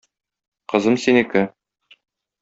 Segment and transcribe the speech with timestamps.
[0.69, 1.43] Кызым синеке.